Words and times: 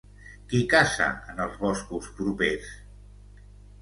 Qui 0.53 0.61
caça 0.71 1.09
en 1.33 1.43
els 1.45 1.59
boscos 1.65 2.09
propers? 2.21 2.73